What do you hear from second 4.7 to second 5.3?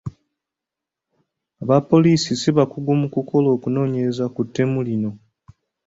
lino.